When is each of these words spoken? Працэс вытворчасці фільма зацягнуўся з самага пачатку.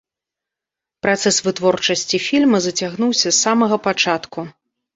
Працэс 1.05 1.35
вытворчасці 1.49 2.17
фільма 2.29 2.63
зацягнуўся 2.69 3.29
з 3.31 3.37
самага 3.45 3.83
пачатку. 3.87 4.39